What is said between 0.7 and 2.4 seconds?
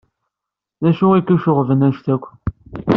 D acu k-iceɣben anect-a akk?